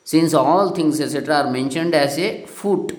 [0.05, 2.95] since all things etc are mentioned as a foot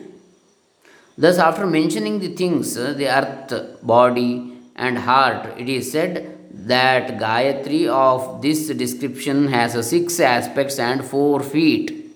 [1.16, 7.86] Thus, after mentioning the things, the earth, body, and heart, it is said that Gayatri
[7.86, 12.14] of this description has six aspects and four feet.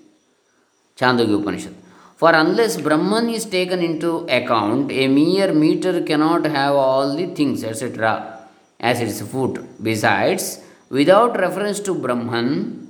[0.97, 1.75] Chandogya Upanishad.
[2.16, 7.62] For unless Brahman is taken into account, a mere meter cannot have all the things,
[7.62, 8.48] etc.,
[8.81, 9.60] as its foot.
[9.83, 12.88] Besides, without reference to Brahman,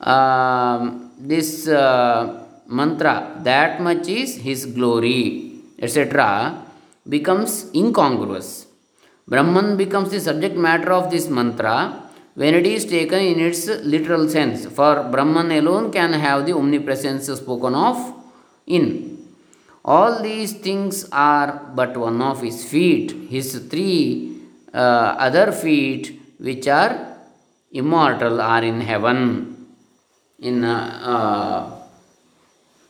[0.00, 1.68] uh, this.
[1.68, 2.39] Uh,
[2.70, 6.64] mantra, that much is his glory, etc.,
[7.08, 8.66] becomes incongruous.
[9.26, 11.76] Brahman becomes the subject matter of this mantra
[12.34, 14.66] when it is taken in its literal sense.
[14.66, 18.14] For Brahman alone can have the omnipresence spoken of
[18.66, 19.18] in.
[19.84, 24.36] All these things are but one of his feet, his three
[24.74, 27.16] uh, other feet, which are
[27.72, 29.56] immortal, are in heaven.
[30.38, 31.79] In uh, uh,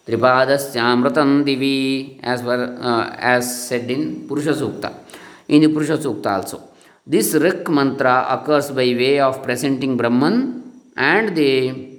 [0.06, 4.92] Tripadasyaamritam divi, as, were, uh, as said in Purusha Sukta.
[5.48, 6.62] In the Purusha Sukta also.
[7.06, 10.62] This Rik mantra occurs by way of presenting Brahman
[10.96, 11.90] and the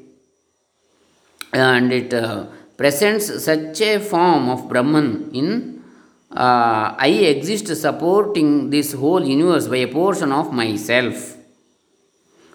[1.53, 2.45] and it uh,
[2.77, 5.81] presents such a form of Brahman in
[6.31, 11.35] uh, I exist supporting this whole universe by a portion of myself.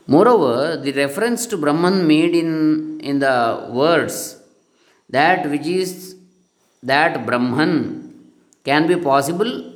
[0.06, 4.38] Moreover, the reference to Brahman made in, in the words
[5.10, 6.16] that which is
[6.82, 8.14] that Brahman
[8.64, 9.72] can be possible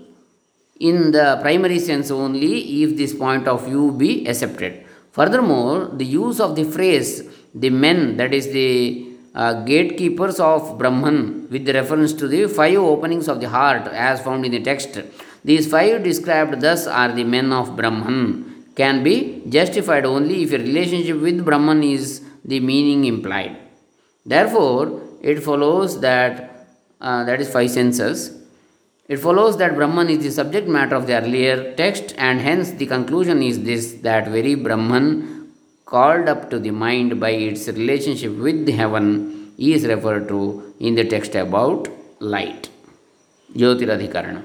[0.79, 4.85] in the primary sense only if this point of view be accepted.
[5.13, 11.49] Furthermore, the use of the phrase the men, that is the uh, gatekeepers of Brahman,
[11.51, 15.01] with reference to the five openings of the heart as found in the text.
[15.45, 20.59] These five described thus are the men of Brahman, can be justified only if a
[20.59, 23.57] relationship with Brahman is the meaning implied.
[24.25, 26.68] Therefore, it follows that
[27.02, 28.42] uh, that is five senses.
[29.08, 32.88] It follows that Brahman is the subject matter of the earlier text, and hence the
[32.88, 35.52] conclusion is this that very Brahman
[35.86, 40.96] called up to the mind by its relationship with the heaven is referred to in
[40.96, 41.88] the text about
[42.20, 42.70] light.
[43.53, 44.44] Jyotiradhikarana.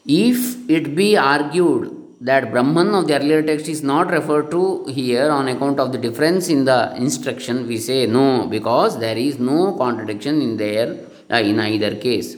[0.05, 5.31] If it be argued that Brahman of the earlier text is not referred to here
[5.31, 9.77] on account of the difference in the instruction, we say no, because there is no
[9.77, 10.99] contradiction in there
[11.31, 12.37] uh, in either case.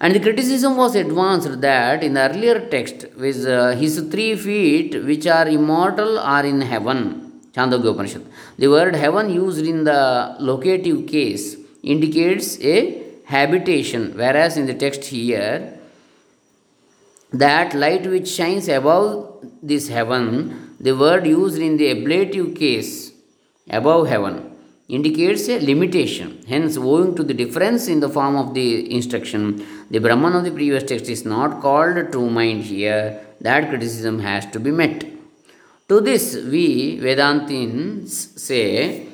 [0.00, 5.02] And the criticism was advanced that in the earlier text, with uh, his three feet,
[5.04, 7.40] which are immortal, are in heaven.
[7.52, 8.26] Chandogya Upanishad.
[8.58, 15.04] The word heaven used in the locative case indicates a habitation, whereas in the text
[15.04, 15.78] here,
[17.32, 23.12] that light which shines above this heaven, the word used in the ablative case,
[23.70, 24.50] above heaven,
[24.88, 26.44] indicates a limitation.
[26.46, 30.50] Hence, owing to the difference in the form of the instruction, the Brahman of the
[30.50, 33.24] previous text is not called true mind here.
[33.40, 35.06] That criticism has to be met.
[35.88, 39.06] To this, we Vedantins say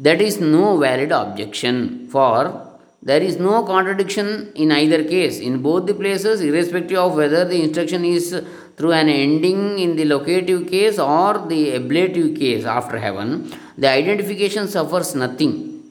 [0.00, 2.65] that is no valid objection, for
[3.02, 5.38] there is no contradiction in either case.
[5.38, 8.42] In both the places, irrespective of whether the instruction is
[8.76, 14.66] through an ending in the locative case or the ablative case after heaven, the identification
[14.68, 15.84] suffers nothing.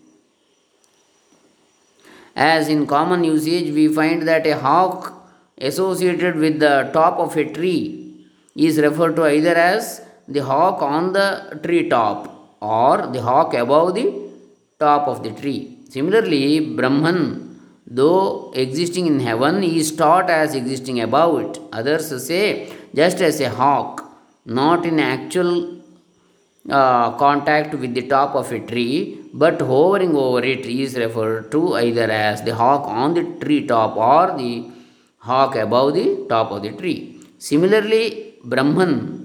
[2.35, 5.13] As in common usage, we find that a hawk
[5.57, 11.13] associated with the top of a tree is referred to either as the hawk on
[11.13, 14.29] the tree top or the hawk above the
[14.79, 15.74] top of the tree.
[15.95, 16.45] Similarly,
[16.77, 17.19] Brahman
[17.87, 21.59] though existing in heaven, is taught as existing above it.
[21.71, 24.03] Others say, just as a hawk,
[24.45, 25.81] not in actual
[26.69, 31.75] uh, contact with the top of a tree, but hovering over it is referred to
[31.75, 34.69] either as the hawk on the tree top or the
[35.19, 37.19] hawk above the top of the tree.
[37.37, 39.24] Similarly, Brahman,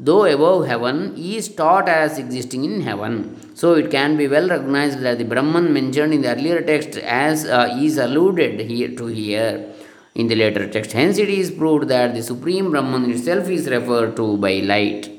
[0.00, 3.56] though above heaven, is taught as existing in heaven.
[3.56, 7.46] So it can be well recognized that the Brahman mentioned in the earlier text as
[7.46, 9.72] uh, is alluded here to here
[10.14, 10.92] in the later text.
[10.92, 15.10] Hence, it is proved that the Supreme Brahman itself is referred to by light.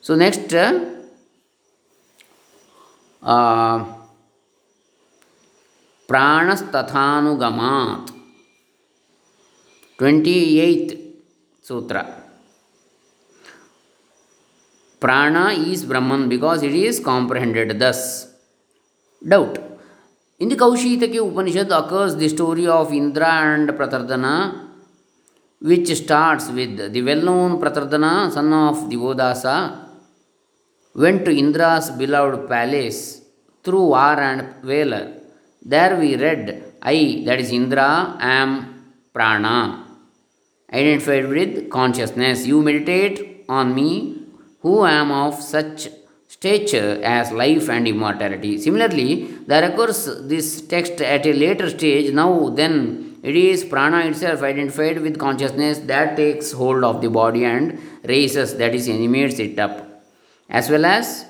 [0.00, 0.52] So next,
[3.22, 3.84] uh,
[6.12, 8.08] प्राणस्तथानुगमात्
[9.98, 10.34] twenty
[10.64, 10.92] eight
[11.68, 12.02] sutra
[15.05, 18.01] prana is brahman because it is comprehended thus
[19.33, 19.57] doubt
[20.43, 24.35] in the kaushitaki upanishad occurs the story of indra and pratardana
[25.69, 29.57] which starts with the well-known pratardana son of divodasa
[31.03, 33.21] went to Indra's beloved palace
[33.63, 35.05] through war and valor.
[35.61, 38.49] There we read, I, that is Indra, am
[39.13, 39.85] prana,
[40.73, 42.47] identified with consciousness.
[42.47, 44.16] You meditate on me,
[44.61, 45.87] who am of such
[46.27, 48.57] stature as life and immortality.
[48.59, 52.13] Similarly, there occurs this text at a later stage.
[52.13, 57.45] Now, then, it is prana itself identified with consciousness that takes hold of the body
[57.45, 59.87] and raises, that is, animates it up
[60.49, 61.25] as well as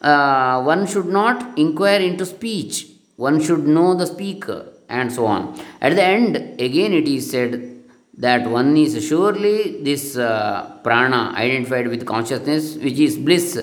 [0.00, 2.86] uh, one should not inquire into speech,
[3.16, 5.58] one should know the speaker, and so on.
[5.80, 7.75] At the end, again, it is said
[8.18, 13.62] that one is surely this uh, prana identified with consciousness, which is bliss,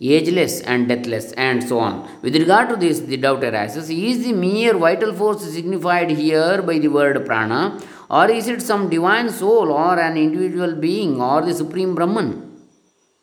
[0.00, 2.08] ageless and deathless, and so on.
[2.22, 6.78] With regard to this, the doubt arises is the mere vital force signified here by
[6.78, 11.54] the word prana, or is it some divine soul, or an individual being, or the
[11.54, 12.42] supreme Brahman?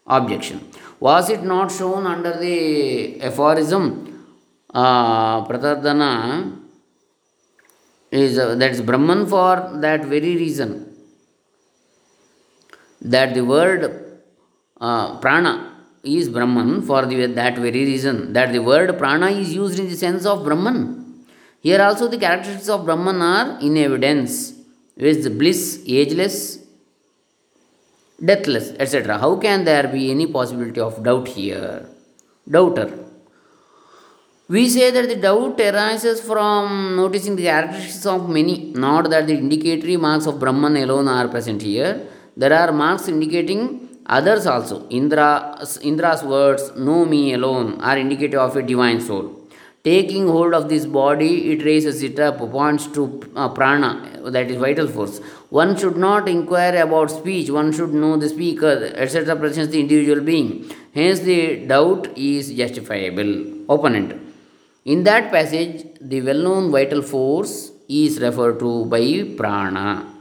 [0.08, 0.60] Objection.
[1.00, 4.26] Was it not shown under the aphorism
[4.74, 6.63] uh, Pratardana
[8.22, 9.54] is uh, that is Brahman for
[9.86, 10.72] that very reason
[13.02, 13.82] that the word
[14.80, 15.54] uh, prana
[16.04, 19.96] is Brahman for the, that very reason that the word prana is used in the
[19.96, 21.26] sense of Brahman.
[21.62, 24.54] Here also the characteristics of Brahman are in evidence,
[24.98, 26.60] with bliss, ageless,
[28.24, 29.18] deathless, etc.
[29.18, 31.88] How can there be any possibility of doubt here?
[32.50, 33.03] Doubter.
[34.54, 38.56] We say that the doubt arises from noticing the characteristics of many,
[38.86, 42.06] not that the indicatory marks of Brahman alone are present here.
[42.38, 43.62] There are marks indicating
[44.06, 44.88] others also.
[44.90, 49.26] Indra, Indra's words, know me alone, are indicative of a divine soul.
[49.84, 53.04] Taking hold of this body, it raises it up, points to
[53.36, 53.92] uh, prana,
[54.26, 55.18] that is vital force.
[55.50, 59.36] One should not inquire about speech, one should know the speaker, etc.
[59.36, 60.72] presents the individual being.
[60.94, 63.32] Hence, the doubt is justifiable.
[63.68, 64.23] Opponent.
[64.86, 70.14] In that passage, the well known vital force is referred to by prana.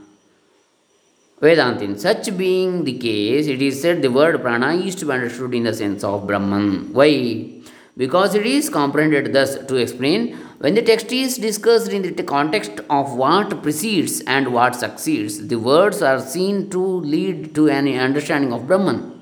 [1.40, 1.98] Vedantin.
[1.98, 5.64] Such being the case, it is said the word prana is to be understood in
[5.64, 6.92] the sense of Brahman.
[6.92, 7.50] Why?
[7.96, 12.78] Because it is comprehended thus to explain when the text is discussed in the context
[12.88, 18.52] of what precedes and what succeeds, the words are seen to lead to an understanding
[18.52, 19.20] of Brahman.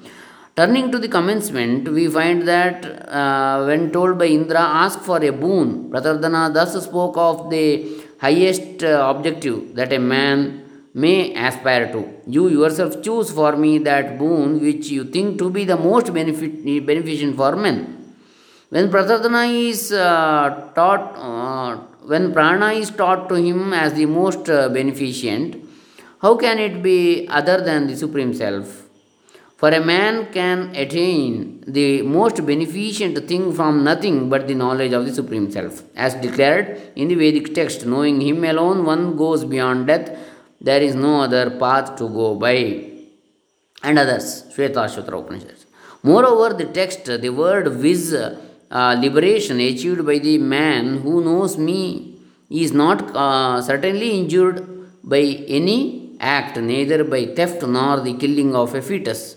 [0.56, 5.30] Turning to the commencement, we find that uh, when told by Indra, ask for a
[5.30, 7.86] boon, Pratardana thus spoke of the
[8.20, 12.08] highest uh, objective that a man may aspire to.
[12.26, 16.64] You yourself choose for me that boon which you think to be the most benefit,
[16.84, 18.14] beneficent for men.
[18.70, 21.76] When Pratardana is uh, taught, uh,
[22.06, 25.56] when prana is taught to him as the most uh, beneficent,
[26.20, 28.89] how can it be other than the Supreme Self?
[29.60, 35.04] For a man can attain the most beneficent thing from nothing but the knowledge of
[35.04, 35.82] the Supreme Self.
[35.94, 40.06] As declared in the Vedic text, knowing Him alone, one goes beyond death,
[40.62, 42.56] there is no other path to go by.
[43.82, 45.58] And others, Shvetashvatra Upanishad.
[46.02, 52.16] Moreover, the text, the word viz uh, liberation achieved by the man who knows me
[52.48, 54.58] is not uh, certainly injured
[55.04, 55.20] by
[55.58, 59.36] any act, neither by theft nor the killing of a fetus.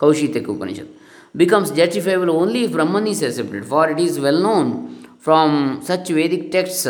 [0.00, 0.88] Kaushitaka Upanishad.
[1.36, 6.50] Becomes justifiable only if Brahman is accepted, for it is well known from such Vedic
[6.50, 6.88] texts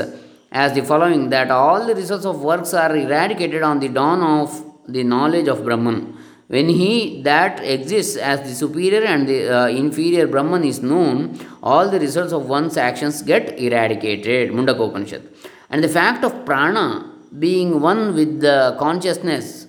[0.52, 4.64] as the following that all the results of works are eradicated on the dawn of
[4.88, 6.16] the knowledge of Brahman
[6.54, 11.88] when he that exists as the superior and the uh, inferior Brahman is known, all
[11.88, 14.50] the results of one's actions get eradicated.
[14.50, 15.22] Mundaka Upanishad.
[15.70, 19.68] And the fact of prana being one with the consciousness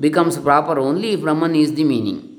[0.00, 2.35] becomes proper only if Brahman is the meaning.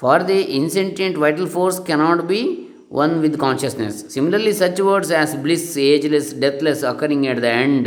[0.00, 2.40] For the insentient vital force cannot be
[2.88, 3.96] one with consciousness.
[4.14, 7.86] Similarly, such words as bliss, ageless, deathless occurring at the end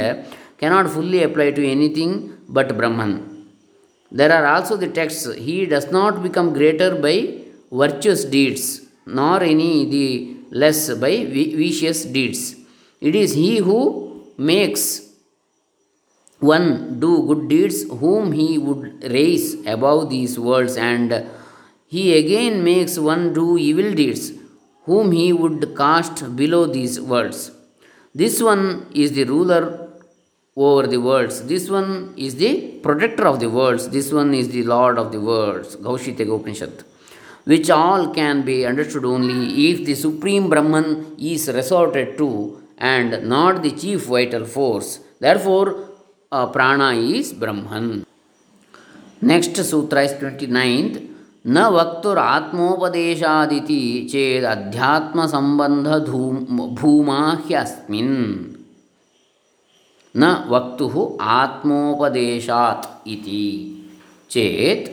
[0.58, 3.14] cannot fully apply to anything but Brahman.
[4.12, 9.86] There are also the texts He does not become greater by virtuous deeds, nor any
[9.86, 12.58] the less by vicious deeds.
[13.00, 14.84] It is He who makes
[16.40, 21.26] one do good deeds whom He would raise above these worlds, and
[21.94, 24.26] He again makes one do evil deeds
[24.88, 27.52] whom he would cast below these worlds.
[28.22, 29.64] This one is the ruler
[30.56, 31.36] over the worlds.
[31.52, 32.52] This one is the
[32.86, 33.90] protector of the worlds.
[33.90, 35.76] This one is the lord of the worlds.
[35.76, 36.84] Kaushitaka Upanishad.
[37.52, 42.30] Which all can be understood only if the supreme Brahman is resorted to
[42.78, 45.00] and not the chief vital force.
[45.20, 45.90] Therefore,
[46.56, 48.06] prana is Brahman.
[49.22, 51.10] Next sutra is 29th.
[51.46, 53.82] न वक्तुरात्मोपदेशादिति
[55.28, 55.88] संबंध
[56.80, 58.18] भूमा ह्यस्मिन्
[60.16, 63.46] न वक्तु आत्मोपदेशात् इति
[64.30, 64.90] चेत्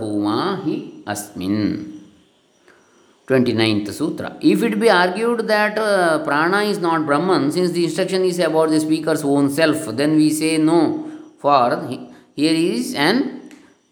[0.00, 0.76] भूमा हि
[1.08, 1.60] अस्मिन्।
[3.28, 4.30] Twenty nine sutra.
[4.50, 5.78] If it be argued that
[6.26, 10.30] prana is not Brahman since the instruction is about the speaker's own self then we
[10.38, 10.80] say no
[11.42, 13.22] for here is an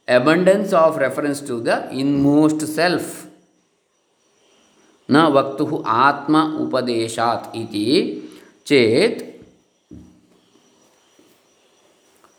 [0.08, 3.28] abundance of reference to the inmost self
[5.10, 7.88] न वक्तु आत्म उपदेशात इति
[8.68, 9.18] चेत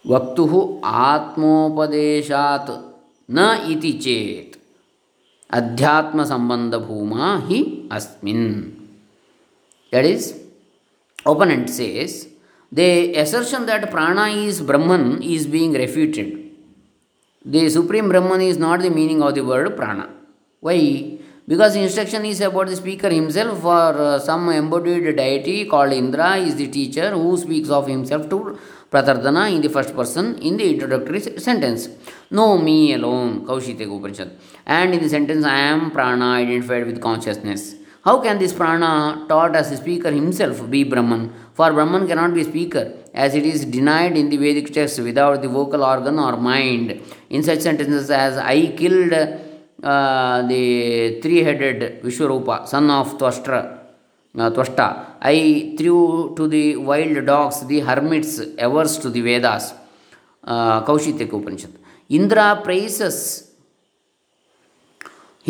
[0.04, 0.46] वक्तु
[0.84, 2.70] आत्मोपदेशात
[3.28, 4.58] न इति चेत
[5.50, 7.60] अध्यात्म संबंध भूमा ही
[7.92, 8.46] अस्मिन्
[9.92, 10.26] that is
[11.26, 12.28] opponent says
[12.72, 16.35] the assertion that prana is brahman is being refuted
[17.45, 20.09] The Supreme Brahman is not the meaning of the word prana.
[20.59, 21.17] Why?
[21.47, 26.55] Because instruction is about the speaker himself or uh, some embodied deity called Indra is
[26.55, 28.59] the teacher who speaks of himself to
[28.91, 31.87] Pratardana in the first person in the introductory sentence.
[32.31, 34.37] Know me alone, Kaushitaka Upanishad.
[34.65, 37.75] And in the sentence, I am prana identified with consciousness.
[38.07, 41.23] How can this prana, taught as speaker himself, be Brahman?
[41.55, 45.49] For Brahman cannot be speaker as it is denied in the Vedic text without the
[45.49, 47.01] vocal organ or mind.
[47.29, 53.77] In such sentences as I killed uh, the three headed Vishwarupa, son of Twashtra,
[54.37, 59.73] uh, Twashta, I threw to the wild dogs the hermits averse to the Vedas.
[60.45, 61.73] Uh, Kaushitaka Upanishad.
[62.07, 63.46] Indra praises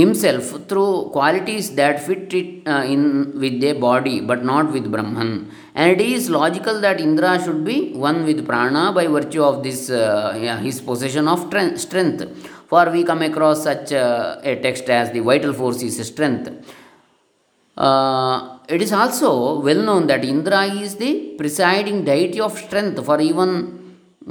[0.02, 3.04] himself through qualities that fit it uh, in
[3.44, 5.32] with a body but not with Brahman.
[5.74, 9.90] And it is logical that Indra should be one with prana by virtue of this
[9.90, 11.40] uh, his possession of
[11.86, 12.24] strength.
[12.70, 16.48] For we come across such uh, a text as the vital force is strength.
[18.76, 23.77] It is also well known that Indra is the presiding deity of strength for even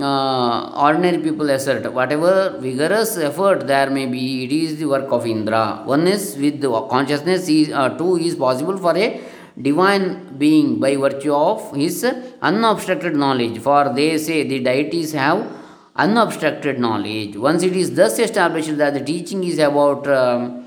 [0.05, 5.83] ordinary people assert whatever vigorous effort there may be, it is the work of Indra.
[5.85, 9.21] One is with the consciousness, is, uh, two is possible for a
[9.61, 12.05] divine being by virtue of his
[12.43, 13.59] unobstructed knowledge.
[13.59, 15.51] For they say the deities have
[15.95, 17.37] unobstructed knowledge.
[17.37, 20.67] Once it is thus established that the teaching is about um,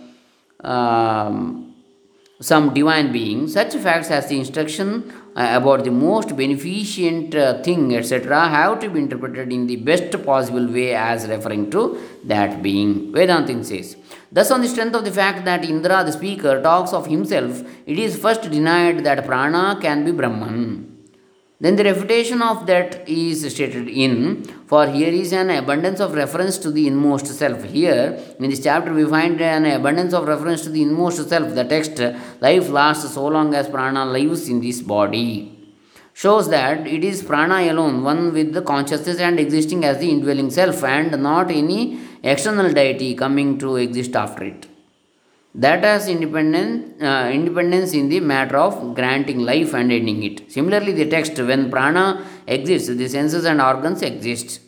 [0.62, 1.76] um,
[2.42, 8.48] some divine being, such facts as the instruction about the most beneficent uh, thing, etc.,
[8.48, 13.12] have to be interpreted in the best possible way as referring to that being.
[13.12, 13.96] Vedantin says.
[14.32, 17.98] Thus, on the strength of the fact that Indra, the speaker, talks of himself, it
[17.98, 20.89] is first denied that prana can be Brahman.
[21.62, 26.58] Then the refutation of that is stated in, for here is an abundance of reference
[26.60, 27.62] to the inmost self.
[27.66, 31.54] Here, in this chapter, we find an abundance of reference to the inmost self.
[31.54, 32.00] The text,
[32.40, 35.76] life lasts so long as prana lives in this body,
[36.14, 40.52] shows that it is prana alone, one with the consciousness and existing as the indwelling
[40.52, 44.69] self, and not any external deity coming to exist after it
[45.56, 50.52] that has independence, uh, independence in the matter of granting life and ending it.
[50.52, 54.62] Similarly, the text, when prana exists, the senses and organs exist,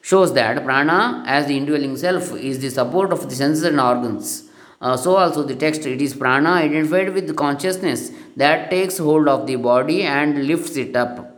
[0.00, 4.44] shows that prana, as the indwelling self, is the support of the senses and organs.
[4.80, 9.48] Uh, so also the text, it is prana identified with consciousness that takes hold of
[9.48, 11.34] the body and lifts it up.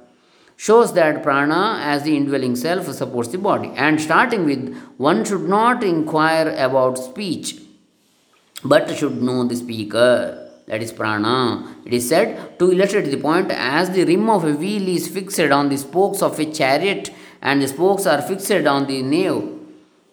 [0.58, 3.72] Shows that prana, as the indwelling self, supports the body.
[3.74, 7.58] And starting with, one should not inquire about speech
[8.64, 10.46] but should know the speaker.
[10.70, 11.76] that is prana.
[11.84, 15.40] It is said to illustrate the point as the rim of a wheel is fixed
[15.40, 17.10] on the spokes of a chariot
[17.42, 19.42] and the spokes are fixed on the nave.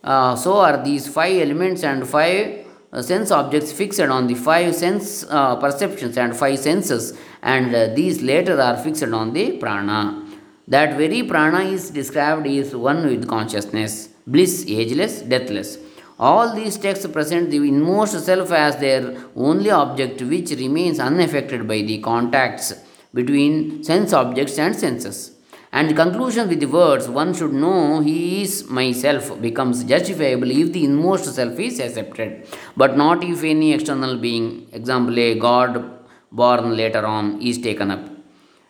[0.04, 4.74] Uh, so are these five elements and five uh, sense objects fixed on the five
[4.74, 10.26] sense uh, perceptions and five senses, and uh, these later are fixed on the prana.
[10.68, 15.78] That very prana is described is one with consciousness, bliss, ageless, deathless.
[16.20, 21.82] All these texts present the inmost self as their only object, which remains unaffected by
[21.82, 22.74] the contacts
[23.14, 25.32] between sense objects and senses.
[25.72, 30.74] And the conclusion with the words, one should know he is myself, becomes justifiable if
[30.74, 36.00] the inmost self is accepted, but not if any external being, example, a god
[36.32, 38.17] born later on, is taken up.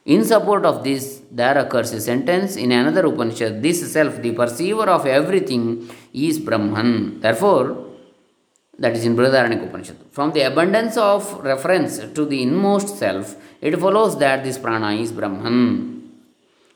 [0.07, 4.89] In support of this, there occurs a sentence in another Upanishad this self, the perceiver
[4.91, 7.21] of everything, is Brahman.
[7.21, 7.87] Therefore,
[8.79, 9.97] that is in Brihadaranyaka Upanishad.
[10.11, 15.13] From the abundance of reference to the inmost self, it follows that this prana is
[15.13, 16.11] Brahman.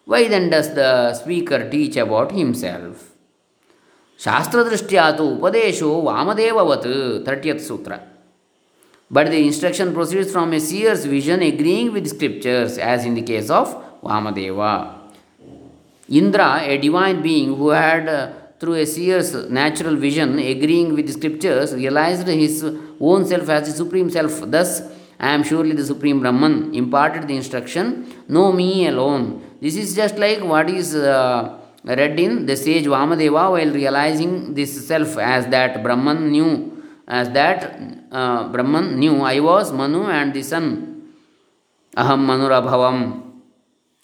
[0.04, 3.12] Why then does the speaker teach about himself?
[4.24, 6.86] ಶಾಸ್ತ್ರದೃಷ್ಟ್ಯಾ ತು ಉಪದೇಶೋ ವಾಮದೇವವತ್
[7.24, 7.92] thirtieth ಸೂತ್ರ
[9.15, 13.49] but the instruction proceeds from a seer's vision agreeing with scriptures, as in the case
[13.49, 13.67] of
[14.01, 14.99] Vamadeva.
[16.09, 21.73] Indra, a divine being who had, uh, through a seer's natural vision, agreeing with scriptures,
[21.73, 22.63] realized his
[22.99, 24.49] own self as the supreme self.
[24.49, 24.81] Thus,
[25.19, 29.43] I am surely the supreme Brahman, imparted the instruction, know me alone.
[29.61, 34.87] This is just like what is uh, read in the sage Vamadeva while realizing this
[34.87, 36.70] self as that Brahman knew,
[37.17, 37.57] as that
[38.11, 40.65] uh, Brahman knew I was Manu and the sun.
[42.01, 42.97] Aham Manurabhavam,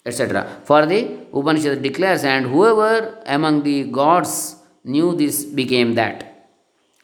[0.04, 0.60] etc.
[0.64, 1.00] For the
[1.32, 6.18] Upanishad declares, and whoever among the gods knew this became that.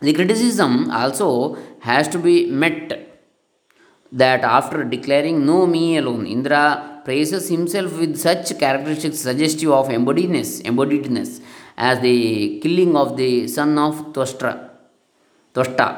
[0.00, 3.04] The criticism also has to be met
[4.12, 10.62] that after declaring know me alone, Indra praises himself with such characteristics suggestive of embodiedness,
[10.62, 11.40] embodiedness
[11.76, 14.70] as the killing of the son of Twastra,
[15.54, 15.88] Twasta.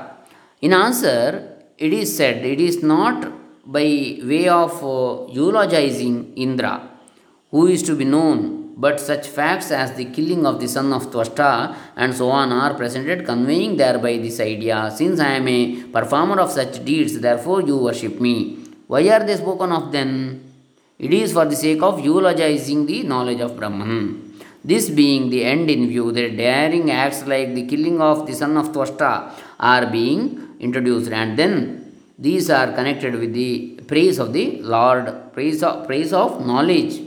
[0.61, 3.33] In answer, it is said it is not
[3.64, 6.88] by way of uh, eulogizing Indra,
[7.51, 11.11] who is to be known, but such facts as the killing of the son of
[11.11, 16.38] Twasta and so on are presented, conveying thereby this idea since I am a performer
[16.40, 18.59] of such deeds, therefore you worship me.
[18.87, 20.53] Why are they spoken of then?
[20.99, 24.35] It is for the sake of eulogizing the knowledge of Brahman.
[24.64, 28.57] This being the end in view, the daring acts like the killing of the son
[28.57, 34.61] of Twasta are being introduced, and then these are connected with the praise of the
[34.62, 37.03] Lord, praise of, praise of knowledge.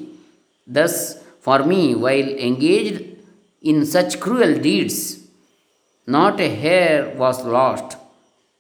[0.68, 3.18] Thus, for me, while engaged
[3.62, 5.28] in such cruel deeds,
[6.06, 7.98] not a hair was lost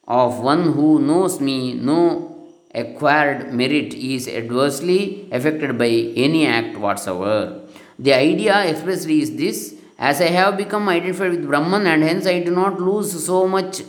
[0.08, 5.89] of one who knows me, no acquired merit is adversely affected by
[6.25, 7.62] any act whatsoever.
[7.97, 12.40] The idea expressly is this as I have become identified with Brahman, and hence I
[12.40, 13.82] do not lose so much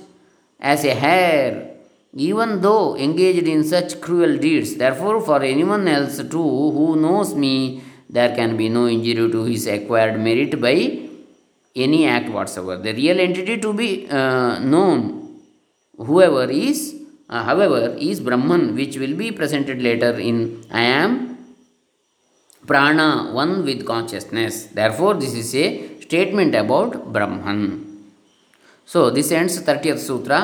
[0.59, 1.77] as a hair,
[2.15, 4.75] even though engaged in such cruel deeds.
[4.75, 9.69] Therefore, for anyone else too who knows me, there can be no injury to his
[9.69, 10.77] acquired merit by
[11.77, 12.83] any act whatsoever.
[12.83, 15.41] The real entity to be uh, known,
[15.97, 16.97] whoever is,
[17.29, 21.31] uh, however, is Brahman, which will be presented later in I am
[22.67, 24.67] prana, one with consciousness.
[24.67, 27.61] Therefore, this is a statement about Brahman.
[28.89, 30.41] So this ends 30th Sutra.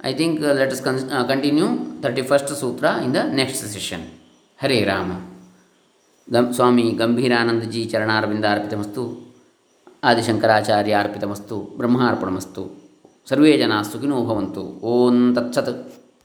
[0.00, 1.68] I think uh, let us con- uh, continue
[2.00, 4.02] 31st Sutra in the next session.
[4.58, 5.18] Hare Rama.
[6.28, 9.02] ಗಂ ಸ್ವಾಮಿ ಗಂಭೀರಾನಂದಜಿ ಚರಣಾರವಿಂದಾರ್ಪಿತಮಸ್ತು
[10.04, 12.62] ಆದಿಶಂಕರಾಚಾರ್ಯ ಅರ್ಪಿತಮಸ್ತು ಬ್ರಹ್ಮಾರ್ಪಣಮಸ್ತು
[13.28, 15.70] ಸರ್ವೇ ಜನಾಃ ಸುಖಿನೋ ಭವಂತು ಓಂ ತತ್ಸತ್